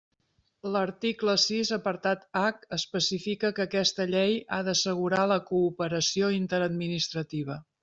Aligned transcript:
L'article 0.75 1.35
sis 1.43 1.71
apartat 1.77 2.23
hac 2.41 2.65
especifica 2.79 3.53
que 3.59 3.67
aquesta 3.67 4.09
llei 4.15 4.35
ha 4.57 4.61
d'assegurar 4.71 5.23
la 5.35 5.41
cooperació 5.53 6.33
interadministrativa. 6.41 7.63